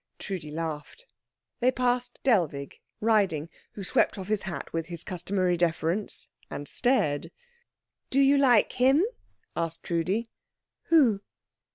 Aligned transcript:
Trudi 0.17 0.49
laughed. 0.49 1.05
They 1.59 1.71
passed 1.71 2.17
Dellwig, 2.23 2.79
riding, 3.01 3.49
who 3.73 3.83
swept 3.83 4.17
off 4.17 4.29
his 4.29 4.41
hat 4.41 4.73
with 4.73 4.87
his 4.87 5.03
customary 5.03 5.55
deference, 5.57 6.27
and 6.49 6.67
stared. 6.67 7.29
"Do 8.09 8.19
you 8.19 8.39
like 8.39 8.71
him?" 8.73 9.03
asked 9.55 9.83
Trudi. 9.83 10.27
"Who?" 10.85 11.21